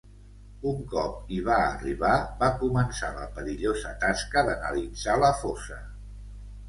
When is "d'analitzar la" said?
4.49-5.31